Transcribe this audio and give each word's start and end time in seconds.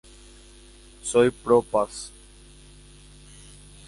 Soy 1.03 1.29
pro-paz. 1.31 2.11